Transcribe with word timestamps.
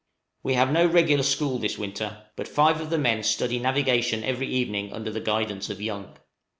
We 0.41 0.55
have 0.55 0.71
no 0.71 0.87
regular 0.87 1.21
school 1.21 1.59
this 1.59 1.77
winter, 1.77 2.25
but 2.35 2.47
five 2.47 2.81
of 2.81 2.89
the 2.89 2.97
men 2.97 3.21
study 3.21 3.59
navigation 3.59 4.23
every 4.23 4.47
evening 4.47 4.91
under 4.91 5.11
the 5.11 5.21
guidance 5.21 5.69
of 5.69 5.79
Young. 5.79 6.17